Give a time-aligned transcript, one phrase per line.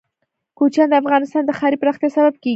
[0.57, 2.49] کوچیان د افغانستان د ښاري پراختیا سبب کېږي.